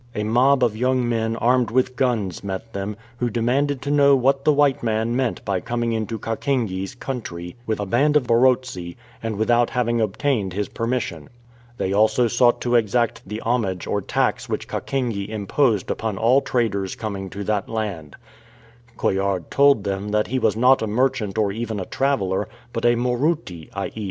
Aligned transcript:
A 0.15 0.23
mob 0.23 0.63
of 0.63 0.75
young 0.75 1.07
men 1.07 1.35
armed 1.35 1.69
with 1.69 1.95
guns 1.95 2.43
met 2.43 2.73
them, 2.73 2.97
who 3.19 3.29
demanded 3.29 3.83
to 3.83 3.91
know 3.91 4.15
what 4.15 4.45
the 4.45 4.51
white 4.51 4.81
man 4.81 5.15
meant 5.15 5.45
by 5.45 5.59
coming 5.59 5.91
into 5.91 6.17
Kakenge's 6.17 6.95
country 6.95 7.55
with 7.67 7.79
a 7.79 7.85
band 7.85 8.17
of 8.17 8.23
Barotse, 8.25 8.95
and 9.21 9.35
without 9.35 9.69
having 9.69 10.01
obtained 10.01 10.53
his 10.53 10.69
permission. 10.69 11.29
They 11.77 11.93
also 11.93 12.27
sought 12.27 12.59
to 12.61 12.73
exact 12.73 13.21
the 13.27 13.41
homage 13.41 13.85
or 13.85 14.01
tax 14.01 14.49
which 14.49 14.67
Kakenge 14.67 15.29
imposed 15.29 15.91
upon 15.91 16.17
all 16.17 16.41
traders 16.41 16.95
coming 16.95 17.29
to 17.29 17.43
that 17.43 17.69
land. 17.69 18.15
Coillard 18.97 19.51
told 19.51 19.83
them 19.83 20.09
that 20.09 20.25
he 20.25 20.39
was 20.39 20.55
not 20.57 20.81
a 20.81 20.87
merchant 20.87 21.37
or 21.37 21.51
even 21.51 21.79
a 21.79 21.85
traveller, 21.85 22.47
but 22.73 22.85
a 22.85 22.95
Moruti, 22.95 23.69
i.e. 23.75 23.99